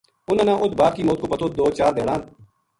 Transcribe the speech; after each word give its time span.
اُنھاں 0.27 0.47
نا 0.47 0.53
اُت 0.61 0.71
باپ 0.79 0.91
کی 0.95 1.01
موت 1.07 1.19
کو 1.21 1.27
پتو 1.31 1.45
دو 1.57 1.65
چار 1.77 1.91
دھیاڑاں 1.95 2.19